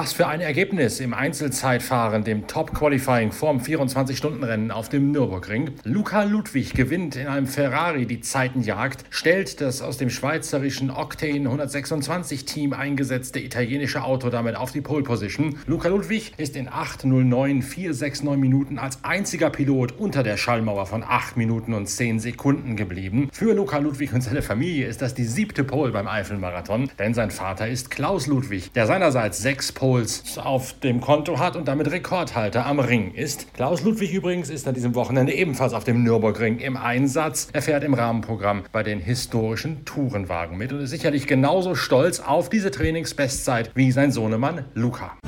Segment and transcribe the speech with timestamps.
[0.00, 5.72] Was für ein Ergebnis im Einzelzeitfahren, dem Top-Qualifying vorm 24-Stunden-Rennen auf dem Nürburgring.
[5.84, 12.72] Luca Ludwig gewinnt in einem Ferrari die Zeitenjagd, stellt das aus dem schweizerischen Octane 126-Team
[12.72, 15.58] eingesetzte italienische Auto damit auf die Pole Position.
[15.66, 21.74] Luca Ludwig ist in 8.09.469 Minuten als einziger Pilot unter der Schallmauer von 8 Minuten
[21.74, 23.28] und 10 Sekunden geblieben.
[23.34, 27.30] Für Luca Ludwig und seine Familie ist das die siebte Pole beim Eifelmarathon, denn sein
[27.30, 32.64] Vater ist Klaus Ludwig, der seinerseits sechs Poles auf dem Konto hat und damit Rekordhalter
[32.64, 33.52] am Ring ist.
[33.54, 37.48] Klaus Ludwig übrigens ist an diesem Wochenende ebenfalls auf dem Nürburgring im Einsatz.
[37.52, 42.48] Er fährt im Rahmenprogramm bei den historischen Tourenwagen mit und ist sicherlich genauso stolz auf
[42.48, 45.18] diese Trainingsbestzeit wie sein Sohnemann Luca.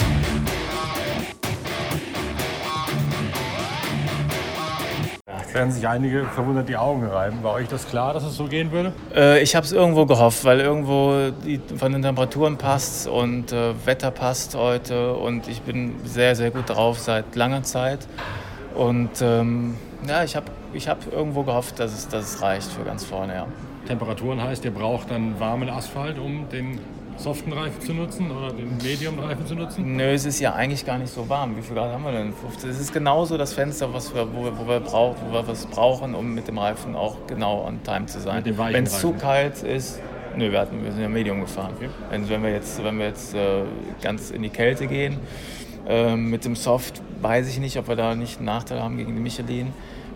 [5.55, 7.43] Werden sich einige verwundert die Augen reiben.
[7.43, 8.93] War euch das klar, dass es so gehen würde?
[9.15, 13.75] Äh, ich habe es irgendwo gehofft, weil irgendwo die, von den Temperaturen passt und äh,
[13.85, 18.07] Wetter passt heute und ich bin sehr, sehr gut drauf seit langer Zeit.
[18.75, 22.85] Und ähm, ja, ich habe ich hab irgendwo gehofft, dass es, dass es reicht für
[22.85, 23.35] ganz vorne.
[23.35, 23.47] Ja.
[23.87, 26.79] Temperaturen heißt, ihr braucht dann warmen Asphalt, um den
[27.17, 29.97] soften Reifen zu nutzen oder den Medium-Reifen zu nutzen?
[29.97, 31.57] Nö, es ist ja eigentlich gar nicht so warm.
[31.57, 32.33] Wie viel Grad haben wir denn?
[32.33, 32.71] 50.
[32.71, 35.67] Es ist genauso das Fenster, was wir, wo, wir, wo, wir brauch, wo wir was
[35.67, 38.45] brauchen, um mit dem Reifen auch genau on time zu sein.
[38.45, 40.01] Wenn es zu kalt ist,
[40.37, 41.73] nö, wir, hatten, wir sind ja Medium gefahren.
[41.77, 41.89] Okay.
[42.11, 43.63] Wenn, wenn wir jetzt, wenn wir jetzt äh,
[44.03, 45.19] ganz in die Kälte gehen,
[45.89, 49.15] äh, mit dem Soft weiß ich nicht, ob wir da nicht einen Nachteil haben gegen
[49.15, 49.73] die Michelin.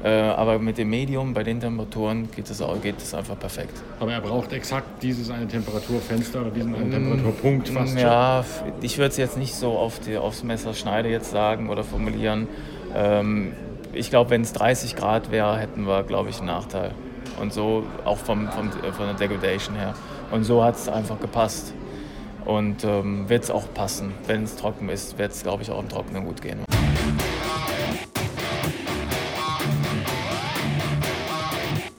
[0.07, 3.83] Äh, aber mit dem Medium, bei den Temperaturen, geht es geht einfach perfekt.
[3.99, 8.45] Aber er braucht exakt dieses eine Temperaturfenster oder diesen einen mm, Temperaturpunkt fast Ja,
[8.83, 12.47] ich würde es jetzt nicht so auf die, aufs Messerschneide jetzt sagen oder formulieren.
[12.95, 13.53] Ähm,
[13.95, 16.93] ich glaube, wenn es 30 Grad wäre, hätten wir, glaube ich, einen Nachteil.
[17.41, 19.95] Und so auch vom, vom, von der Degradation her.
[20.31, 21.75] Und so hat es einfach gepasst.
[22.45, 24.13] Und ähm, wird es auch passen.
[24.29, 26.66] Wenn es trocken ist, wird es, glaube ich, auch im Trockenen gut gehen.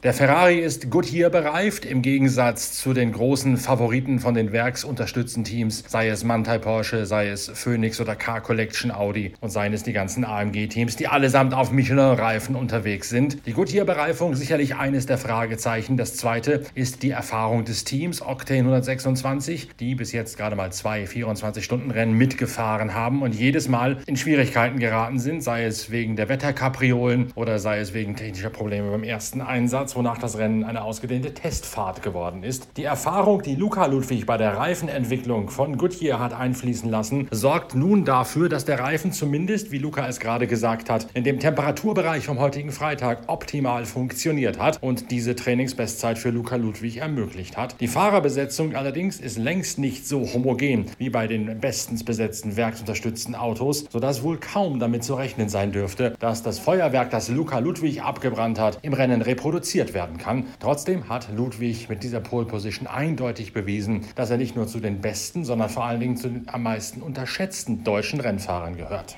[0.03, 5.83] Der Ferrari ist Goodyear bereift, im Gegensatz zu den großen Favoriten von den werksunterstützten Teams,
[5.87, 9.93] sei es Mantai Porsche, sei es Phoenix oder Car Collection Audi und seien es die
[9.93, 13.43] ganzen AMG-Teams, die allesamt auf Michelin-Reifen unterwegs sind.
[13.47, 15.97] Die Goodyear-Bereifung sicherlich eines der Fragezeichen.
[15.97, 21.05] Das zweite ist die Erfahrung des Teams Octane 126, die bis jetzt gerade mal zwei
[21.05, 27.31] 24-Stunden-Rennen mitgefahren haben und jedes Mal in Schwierigkeiten geraten sind, sei es wegen der Wetterkapriolen
[27.33, 32.03] oder sei es wegen technischer Probleme beim ersten Einsatz wonach das Rennen eine ausgedehnte Testfahrt
[32.03, 32.69] geworden ist.
[32.77, 38.05] Die Erfahrung, die Luca Ludwig bei der Reifenentwicklung von Goodyear hat einfließen lassen, sorgt nun
[38.05, 42.39] dafür, dass der Reifen zumindest, wie Luca es gerade gesagt hat, in dem Temperaturbereich vom
[42.39, 47.81] heutigen Freitag optimal funktioniert hat und diese Trainingsbestzeit für Luca Ludwig ermöglicht hat.
[47.81, 53.85] Die Fahrerbesetzung allerdings ist längst nicht so homogen wie bei den bestens besetzten werksunterstützten Autos,
[53.89, 58.59] sodass wohl kaum damit zu rechnen sein dürfte, dass das Feuerwerk, das Luca Ludwig abgebrannt
[58.59, 60.45] hat, im Rennen reproduziert reduziert werden kann.
[60.59, 65.01] Trotzdem hat Ludwig mit dieser Pole Position eindeutig bewiesen, dass er nicht nur zu den
[65.01, 69.17] besten, sondern vor allen Dingen zu den am meisten unterschätzten deutschen Rennfahrern gehört.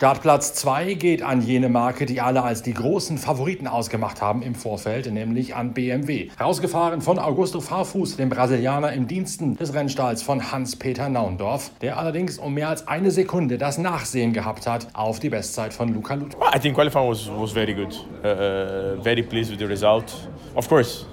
[0.00, 4.54] Startplatz 2 geht an jene Marke, die alle als die großen Favoriten ausgemacht haben im
[4.54, 6.30] Vorfeld, nämlich an BMW.
[6.40, 12.38] Rausgefahren von Augusto Farfus, dem Brasilianer im Diensten des Rennstalls von Hans-Peter Naundorf, der allerdings
[12.38, 16.40] um mehr als eine Sekunde das Nachsehen gehabt hat auf die Bestzeit von Luca Ludwig.
[16.56, 17.94] I think qualifying was, was very good.
[18.24, 20.30] Uh, uh, very pleased with the result.
[20.54, 21.04] Of course,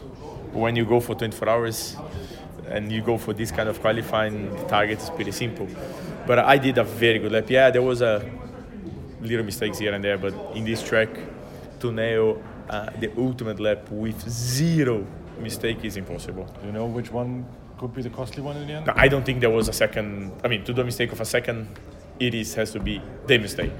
[0.54, 1.98] when you go for 24 hours
[2.74, 5.68] and you go for this kind of qualifying, the target is pretty simple.
[6.26, 7.50] But I did a very good lap.
[7.50, 8.22] Yeah, there was a
[9.22, 11.10] little mistakes here and there, but in this track,
[11.80, 15.06] to nail uh, the ultimate lap with zero
[15.40, 16.46] mistake is impossible.
[16.62, 17.46] Do you know which one
[17.78, 18.88] could be the costly one in the end?
[18.88, 20.32] No, I don't think there was a second.
[20.44, 21.68] I mean, to do a mistake of a second,
[22.20, 23.72] it is has to be the mistake.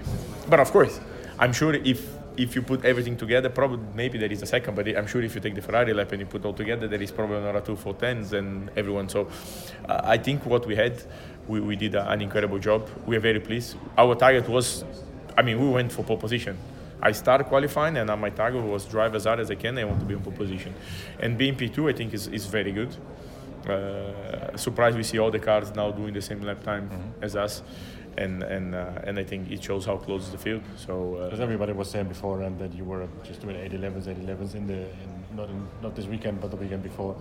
[0.50, 1.00] But of course,
[1.40, 4.76] I'm sure if if you put everything together, probably maybe there is a second.
[4.76, 7.02] But I'm sure if you take the Ferrari lap and you put all together, there
[7.02, 9.10] is probably another two for tens and everyone.
[9.10, 9.28] So
[9.90, 11.02] uh, I think what we had,
[11.48, 12.88] we, we did an incredible job.
[13.08, 13.76] We are very pleased.
[13.98, 14.84] Our target was
[15.38, 16.58] I mean, we went for pole position.
[17.02, 19.78] I started qualifying, and my target was drive as hard as I can.
[19.78, 20.74] I want to be in pole position,
[21.20, 22.96] and being P2, I think is, is very good.
[23.70, 27.24] Uh, surprised we see all the cars now doing the same lap time mm-hmm.
[27.24, 27.62] as us,
[28.18, 30.64] and and uh, and I think it shows how close the field.
[30.76, 34.56] So uh, as everybody was saying before, and that you were just doing 811s, 811s
[34.56, 37.16] in the in, not in, not this weekend, but the weekend before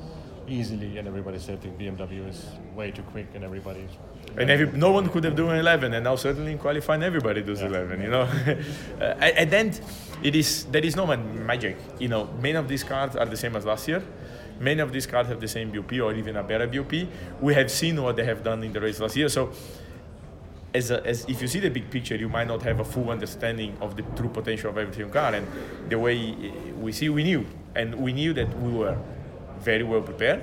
[0.48, 3.90] easily, and everybody said the BMW is way too quick, and everybody's.
[4.38, 7.62] And every, no one could have done 11, and now suddenly in qualifying everybody does
[7.62, 7.68] yeah.
[7.68, 8.02] 11.
[8.02, 8.20] You know,
[9.00, 9.72] uh, and then
[10.22, 11.78] it is there is no magic.
[11.98, 14.02] You know, many of these cars are the same as last year.
[14.60, 17.08] Many of these cars have the same BOP or even a better BOP.
[17.40, 19.28] We have seen what they have done in the race last year.
[19.28, 19.52] So,
[20.74, 23.10] as, a, as if you see the big picture, you might not have a full
[23.10, 25.34] understanding of the true potential of every single car.
[25.34, 25.46] And
[25.88, 28.98] the way we see, we knew, and we knew that we were
[29.60, 30.42] very well prepared,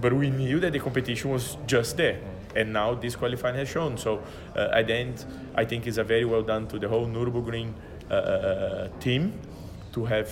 [0.00, 2.20] but we knew that the competition was just there.
[2.58, 3.96] And now this qualifying has shown.
[3.96, 4.20] So
[4.56, 5.24] uh, at the end,
[5.54, 7.72] I think it's a very well done to the whole Nürburgring
[8.10, 9.32] uh, uh, uh team
[9.92, 10.30] to have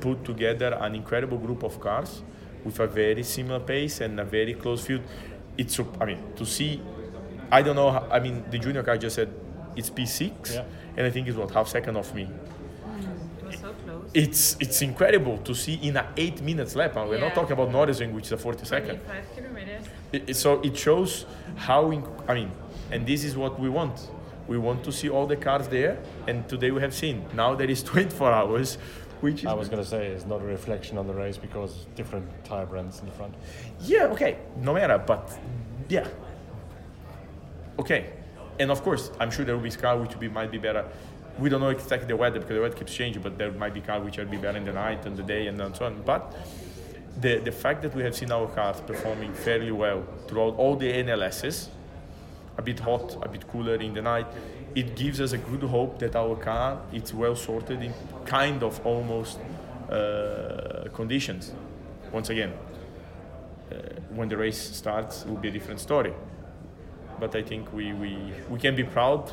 [0.00, 2.22] put together an incredible group of cars
[2.64, 5.02] with a very similar pace and a very close field.
[5.58, 6.80] It's, I mean, to see,
[7.50, 9.30] I don't know, I mean, the junior car just said
[9.76, 10.64] it's P6, yeah.
[10.96, 12.28] and I think it's what, half second off me.
[14.14, 16.94] It's it's incredible to see in a eight minutes lap.
[16.94, 17.20] We're yeah.
[17.20, 19.00] not talking about Norrisring, which is a 40 second.
[20.12, 21.26] It, it, so it shows
[21.56, 22.52] how, in, I mean,
[22.92, 24.08] and this is what we want.
[24.46, 27.24] We want to see all the cars there, and today we have seen.
[27.34, 28.78] Now there is 24 hours
[29.20, 32.28] which I was going to say is not a reflection on the race because different
[32.44, 33.34] tire brands in the front.
[33.80, 35.38] Yeah, okay, no matter, but
[35.88, 36.06] yeah,
[37.78, 38.10] okay,
[38.58, 40.84] and of course, I'm sure there will be car which will be, might be better.
[41.38, 43.80] We don't know exactly the weather because the weather keeps changing, but there might be
[43.80, 46.02] cars which will be better in the night and the day and so on.
[46.02, 46.32] But
[47.20, 50.92] the the fact that we have seen our cars performing fairly well throughout all the
[50.92, 51.68] NLSs,
[52.56, 54.26] a bit hot, a bit cooler in the night,
[54.74, 57.92] it gives us a good hope that our car is well sorted in
[58.24, 59.38] kind of almost
[59.90, 61.52] uh, conditions.
[62.12, 62.52] Once again,
[63.70, 63.76] uh,
[64.10, 66.12] when the race starts, it will be a different story.
[67.20, 69.32] But I think we, we, we can be proud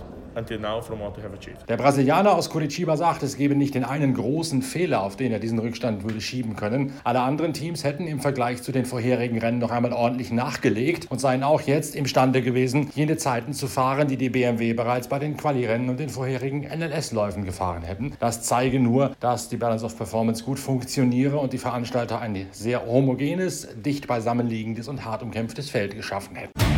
[1.68, 5.40] Der Brasilianer aus Curitiba sagt, es gebe nicht den einen großen Fehler, auf den er
[5.40, 6.94] diesen Rückstand würde schieben können.
[7.04, 11.20] Alle anderen Teams hätten im Vergleich zu den vorherigen Rennen noch einmal ordentlich nachgelegt und
[11.20, 15.38] seien auch jetzt imstande gewesen, jene Zeiten zu fahren, die die BMW bereits bei den
[15.38, 18.14] Quali-Rennen und den vorherigen NLS-Läufen gefahren hätten.
[18.20, 22.86] Das zeige nur, dass die Balance of Performance gut funktioniere und die Veranstalter ein sehr
[22.86, 26.71] homogenes, dicht beisammenliegendes und hart umkämpftes Feld geschaffen hätten.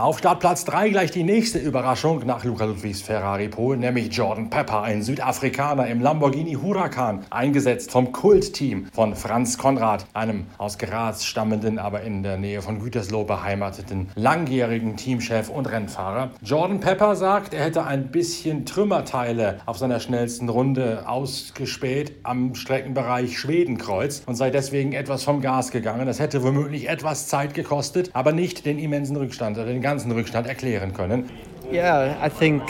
[0.00, 4.80] Auf Startplatz 3 gleich die nächste Überraschung nach Luca Ludwigs Ferrari Pol, nämlich Jordan Pepper,
[4.80, 11.78] ein Südafrikaner im Lamborghini Huracan, eingesetzt vom Kultteam von Franz Konrad, einem aus Graz stammenden,
[11.78, 16.30] aber in der Nähe von Gütersloh beheimateten langjährigen Teamchef und Rennfahrer.
[16.42, 23.38] Jordan Pepper sagt, er hätte ein bisschen Trümmerteile auf seiner schnellsten Runde ausgespäht am Streckenbereich
[23.38, 26.06] Schwedenkreuz und sei deswegen etwas vom Gas gegangen.
[26.06, 30.92] Das hätte womöglich etwas Zeit gekostet, aber nicht den immensen Rückstand, den ganzen Rückstand erklären
[30.92, 31.28] können.
[31.70, 32.62] Yeah, I think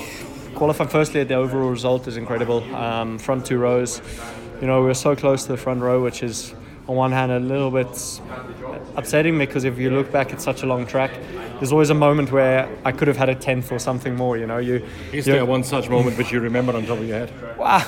[0.54, 2.62] qualifying firstly, the overall result is incredible.
[2.74, 4.00] Um, front two rows,
[4.60, 6.54] you know, we were so close to the front row, which is
[6.88, 8.20] on one hand a little bit
[8.96, 11.10] upsetting because if you look back at such a long track,
[11.58, 14.38] there's always a moment where I could have had a tenth or something more.
[14.38, 14.82] You know, you.
[15.12, 17.58] Is there one such moment which you remember on top of your head?
[17.58, 17.84] Wow.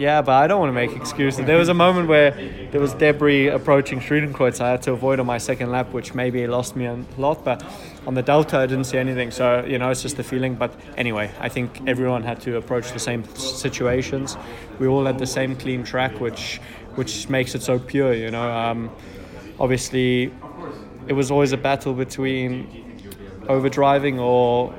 [0.00, 1.44] Yeah, but I don't want to make excuses.
[1.44, 2.30] There was a moment where
[2.70, 4.58] there was debris approaching Schredenkreuz.
[4.58, 7.44] I had to avoid on my second lap, which maybe lost me a lot.
[7.44, 7.62] But
[8.06, 9.30] on the Delta, I didn't see anything.
[9.30, 10.54] So, you know, it's just the feeling.
[10.54, 14.38] But anyway, I think everyone had to approach the same situations.
[14.78, 16.62] We all had the same clean track, which
[16.94, 18.50] which makes it so pure, you know.
[18.50, 18.90] Um,
[19.58, 20.32] obviously,
[21.08, 23.02] it was always a battle between
[23.48, 24.74] overdriving or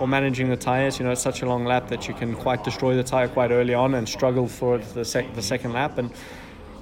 [0.00, 0.98] or managing the tires.
[0.98, 3.50] You know, it's such a long lap that you can quite destroy the tire quite
[3.50, 5.98] early on and struggle for the, sec- the second lap.
[5.98, 6.10] And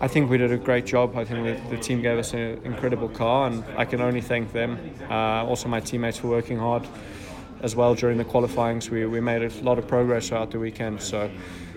[0.00, 1.16] I think we did a great job.
[1.16, 4.52] I think the, the team gave us an incredible car, and I can only thank
[4.52, 4.78] them.
[5.08, 6.86] Uh, also, my teammates for working hard
[7.62, 8.90] as well during the qualifyings.
[8.90, 11.00] We, we made a lot of progress throughout the weekend.
[11.00, 11.30] So,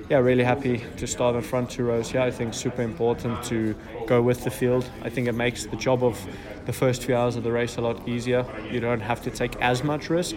[0.10, 2.12] yeah, really happy to start in front two rows.
[2.13, 3.75] Yeah, I think super important to
[4.08, 4.89] go with the field.
[5.04, 6.20] I think it makes the job of
[6.66, 8.44] the first few hours of the race a lot easier.
[8.72, 10.36] You don't have to take as much risk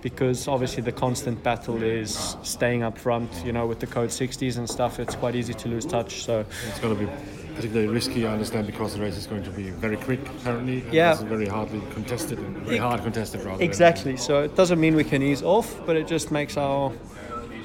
[0.00, 3.30] because obviously the constant battle is staying up front.
[3.44, 6.22] You know, with the code 60s and stuff, it's quite easy to lose touch.
[6.22, 7.12] So it's going to be
[7.54, 10.82] particularly risky, I understand, because the race is going to be very quick apparently.
[10.90, 13.62] yeah, it's very hardly contested, very hard contested rather.
[13.62, 14.16] Exactly.
[14.16, 16.90] So it doesn't mean we can ease off, but it just makes our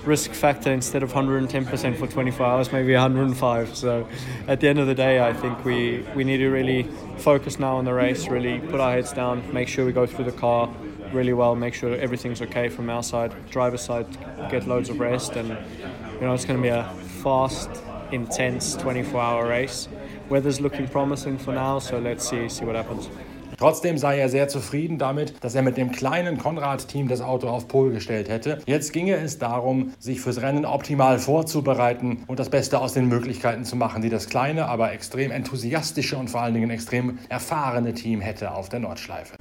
[0.05, 3.75] risk factor instead of 110% for 24 hours, maybe 105.
[3.75, 4.07] So
[4.47, 6.83] at the end of the day, I think we, we need to really
[7.17, 10.25] focus now on the race, really put our heads down, make sure we go through
[10.25, 10.73] the car,
[11.11, 14.05] really well, make sure everything's okay from our side, driver's side,
[14.51, 16.83] get loads of rest, and you know it's going to be a
[17.23, 17.69] fast,
[18.11, 19.87] intense 24-hour race.
[20.29, 23.09] Weather's looking promising for now, so let's see see what happens.
[23.57, 27.67] Trotzdem sei er sehr zufrieden damit, dass er mit dem kleinen Konrad-Team das Auto auf
[27.67, 28.59] Pol gestellt hätte.
[28.65, 33.63] Jetzt ginge es darum, sich fürs Rennen optimal vorzubereiten und das Beste aus den Möglichkeiten
[33.63, 38.21] zu machen, die das kleine, aber extrem enthusiastische und vor allen Dingen extrem erfahrene Team
[38.21, 39.35] hätte auf der Nordschleife.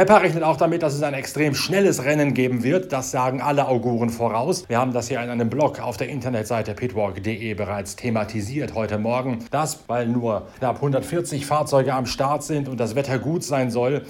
[0.00, 2.90] Pepper rechnet auch damit, dass es ein extrem schnelles Rennen geben wird.
[2.90, 4.66] Das sagen alle Auguren voraus.
[4.66, 9.44] Wir haben das hier in einem Blog auf der Internetseite pitwalk.de bereits thematisiert heute Morgen.
[9.50, 14.06] Das, weil nur knapp 140 Fahrzeuge am Start sind und das Wetter gut sein soll,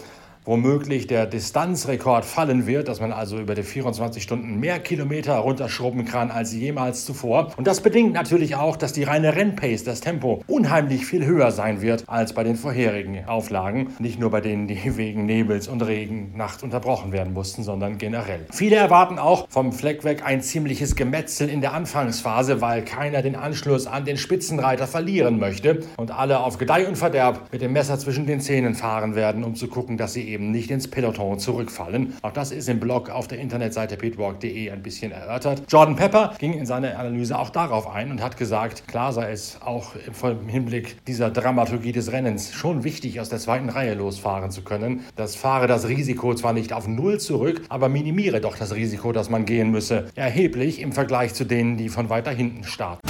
[0.50, 6.04] womöglich der Distanzrekord fallen wird, dass man also über die 24 Stunden mehr Kilometer runterschrubben
[6.04, 7.52] kann als jemals zuvor.
[7.56, 11.82] Und das bedingt natürlich auch, dass die reine Rennpace, das Tempo, unheimlich viel höher sein
[11.82, 13.94] wird als bei den vorherigen Auflagen.
[14.00, 18.46] Nicht nur bei denen, die wegen Nebels und Regen Nacht unterbrochen werden mussten, sondern generell.
[18.50, 23.36] Viele erwarten auch vom Fleck weg ein ziemliches Gemetzel in der Anfangsphase, weil keiner den
[23.36, 28.00] Anschluss an den Spitzenreiter verlieren möchte und alle auf Gedeih und Verderb mit dem Messer
[28.00, 32.14] zwischen den Zähnen fahren werden, um zu gucken, dass sie eben nicht ins Peloton zurückfallen.
[32.22, 35.62] Auch das ist im Blog auf der Internetseite pitwalk.de ein bisschen erörtert.
[35.68, 39.58] Jordan Pepper ging in seiner Analyse auch darauf ein und hat gesagt, klar sei es
[39.62, 39.92] auch
[40.22, 45.04] im Hinblick dieser Dramaturgie des Rennens schon wichtig, aus der zweiten Reihe losfahren zu können.
[45.16, 49.28] Das fahre das Risiko zwar nicht auf Null zurück, aber minimiere doch das Risiko, dass
[49.28, 53.09] man gehen müsse, erheblich im Vergleich zu denen, die von weiter hinten starten.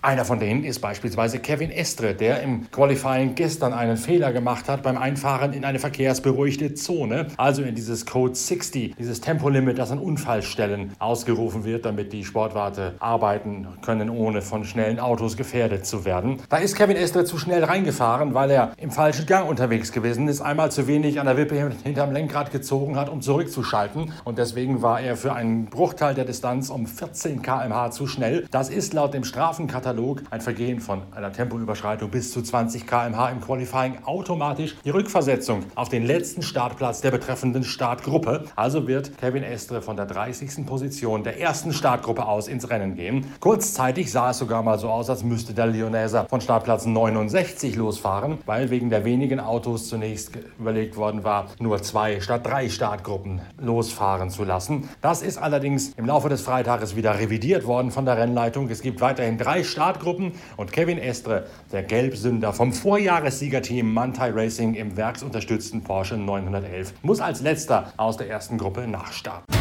[0.00, 4.84] Einer von denen ist beispielsweise Kevin Estre, der im Qualifying gestern einen Fehler gemacht hat
[4.84, 9.98] beim Einfahren in eine verkehrsberuhigte Zone, also in dieses Code 60, dieses Tempolimit, das an
[9.98, 16.36] Unfallstellen ausgerufen wird, damit die Sportwarte arbeiten können, ohne von schnellen Autos gefährdet zu werden.
[16.48, 20.40] Da ist Kevin Estre zu schnell reingefahren, weil er im falschen Gang unterwegs gewesen ist,
[20.40, 25.00] einmal zu wenig an der Wippe hinterm Lenkrad gezogen hat, um zurückzuschalten und deswegen war
[25.00, 28.46] er für einen Bruchteil der Distanz um 14 km/h zu schnell.
[28.52, 33.30] Das ist laut dem Strafenkatalog Katalog ein Vergehen von einer Tempoüberschreitung bis zu 20 km/h
[33.30, 38.44] im Qualifying automatisch die Rückversetzung auf den letzten Startplatz der betreffenden Startgruppe.
[38.54, 40.66] Also wird Kevin Estre von der 30.
[40.66, 43.32] Position der ersten Startgruppe aus ins Rennen gehen.
[43.40, 48.36] Kurzzeitig sah es sogar mal so aus, als müsste der Lyonäser von Startplatz 69 losfahren,
[48.44, 54.28] weil wegen der wenigen Autos zunächst überlegt worden war, nur zwei statt drei Startgruppen losfahren
[54.28, 54.90] zu lassen.
[55.00, 58.68] Das ist allerdings im Laufe des Freitages wieder revidiert worden von der Rennleitung.
[58.68, 64.74] Es gibt weiterhin drei Startgruppen Startgruppen und Kevin Estre, der Gelbsünder vom Vorjahressiegerteam Mantai Racing
[64.74, 69.57] im werksunterstützten Porsche 911, muss als letzter aus der ersten Gruppe nachstarten.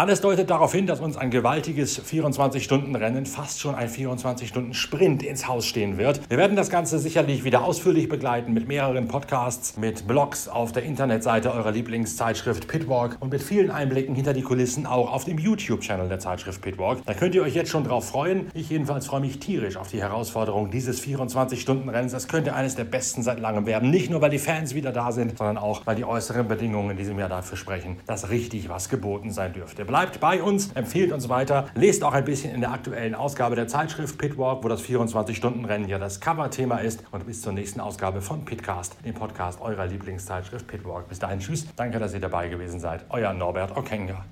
[0.00, 5.66] Alles deutet darauf hin, dass uns ein gewaltiges 24-Stunden-Rennen, fast schon ein 24-Stunden-Sprint ins Haus
[5.66, 6.20] stehen wird.
[6.30, 10.84] Wir werden das Ganze sicherlich wieder ausführlich begleiten mit mehreren Podcasts, mit Blogs auf der
[10.84, 16.08] Internetseite eurer Lieblingszeitschrift Pitwalk und mit vielen Einblicken hinter die Kulissen auch auf dem YouTube-Channel
[16.08, 17.04] der Zeitschrift Pitwalk.
[17.04, 18.52] Da könnt ihr euch jetzt schon drauf freuen.
[18.54, 22.12] Ich jedenfalls freue mich tierisch auf die Herausforderung dieses 24-Stunden-Rennens.
[22.12, 23.90] Das könnte eines der besten seit langem werden.
[23.90, 26.96] Nicht nur, weil die Fans wieder da sind, sondern auch, weil die äußeren Bedingungen in
[26.96, 29.87] diesem Jahr dafür sprechen, dass richtig was geboten sein dürfte.
[29.88, 33.68] Bleibt bei uns, empfiehlt uns weiter, lest auch ein bisschen in der aktuellen Ausgabe der
[33.68, 37.02] Zeitschrift Pitwalk, wo das 24-Stunden-Rennen ja das Coverthema ist.
[37.10, 41.08] Und bis zur nächsten Ausgabe von Pitcast, dem Podcast eurer Lieblingszeitschrift Pitwalk.
[41.08, 41.66] Bis dahin, tschüss.
[41.74, 43.06] Danke, dass ihr dabei gewesen seid.
[43.08, 44.26] Euer Norbert Okenga.